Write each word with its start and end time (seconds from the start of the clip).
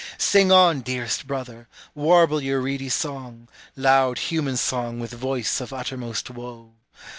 Sing 0.17 0.51
on, 0.51 0.81
dearest 0.81 1.27
brother, 1.27 1.67
warble 1.93 2.41
your 2.41 2.59
reedy 2.59 2.89
song, 2.89 3.47
Loud 3.75 4.17
human 4.17 4.57
song, 4.57 4.99
with 4.99 5.11
voice 5.13 5.61
of 5.61 5.71
uttermost 5.71 6.31
woe. 6.31 6.73